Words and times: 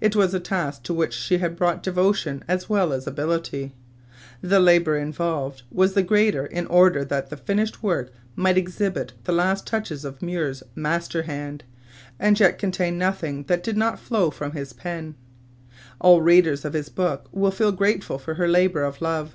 It 0.00 0.14
was 0.14 0.32
a 0.32 0.38
task 0.38 0.84
to 0.84 0.94
which 0.94 1.12
she 1.12 1.36
brought 1.38 1.82
devotion 1.82 2.44
as 2.46 2.68
well 2.68 2.92
as 2.92 3.04
ability. 3.04 3.72
The 4.40 4.60
labor 4.60 4.96
involved 4.96 5.62
was 5.72 5.94
the 5.94 6.04
greater 6.04 6.46
in 6.46 6.68
order 6.68 7.04
that 7.04 7.30
the 7.30 7.36
finished 7.36 7.82
work 7.82 8.12
might 8.36 8.56
exhibit 8.56 9.14
the 9.24 9.32
last 9.32 9.66
touches 9.66 10.04
of 10.04 10.22
Muir's 10.22 10.62
master 10.76 11.22
hand, 11.24 11.64
and 12.20 12.38
yet 12.38 12.60
contain 12.60 12.96
nothing 12.96 13.42
that 13.48 13.64
did 13.64 13.76
not 13.76 13.98
flow 13.98 14.30
from 14.30 14.52
his 14.52 14.72
pen. 14.72 15.16
All 16.00 16.22
readers 16.22 16.64
of 16.64 16.72
this 16.72 16.88
book 16.88 17.26
will 17.32 17.50
feel 17.50 17.72
grateful 17.72 18.18
for 18.20 18.34
her 18.34 18.46
labor 18.46 18.84
of 18.84 19.02
love. 19.02 19.34